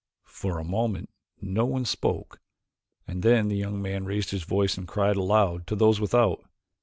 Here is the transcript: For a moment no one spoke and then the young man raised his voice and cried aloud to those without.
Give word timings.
For 0.33 0.57
a 0.57 0.63
moment 0.63 1.11
no 1.41 1.63
one 1.63 1.85
spoke 1.85 2.39
and 3.07 3.21
then 3.21 3.49
the 3.49 3.55
young 3.55 3.79
man 3.79 4.03
raised 4.03 4.31
his 4.31 4.41
voice 4.41 4.75
and 4.75 4.87
cried 4.87 5.15
aloud 5.15 5.67
to 5.67 5.75
those 5.75 5.99
without. 5.99 6.43